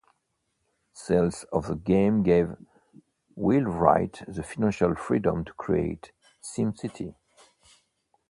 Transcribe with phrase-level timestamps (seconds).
[0.93, 2.55] Sales of the game gave
[3.35, 7.13] Will Wright the financial freedom to create SimCity.